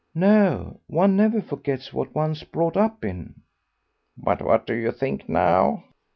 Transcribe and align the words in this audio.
"No, 0.15 0.79
one 0.87 1.15
never 1.15 1.43
forgets 1.43 1.93
what 1.93 2.15
one's 2.15 2.43
brought 2.43 2.75
up 2.75 3.05
in." 3.05 3.43
"But 4.17 4.41
what 4.41 4.65
do 4.65 4.73
you 4.73 4.91
think 4.91 5.29
now?" 5.29 5.83